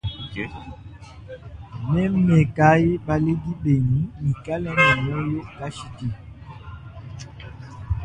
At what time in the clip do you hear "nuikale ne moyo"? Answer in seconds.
4.19-5.41